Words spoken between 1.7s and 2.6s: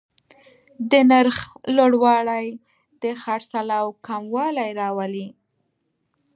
لوړوالی